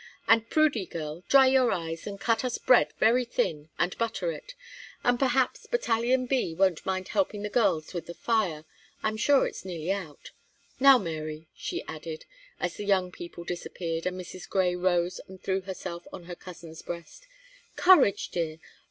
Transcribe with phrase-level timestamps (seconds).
[0.27, 4.55] And Prudy girl, dry your eyes, and cut us bread very thin, and butter it.
[5.03, 8.65] And perhaps 'Battalion B' won't mind helping the girls with the fire
[9.03, 10.31] I'm sure it's nearly out.
[10.79, 12.25] Now, Mary," she added,
[12.59, 14.49] as the young people disappeared, and Mrs.
[14.49, 17.27] Grey rose and threw herself on her cousin's breast,
[17.75, 18.57] "courage, dear!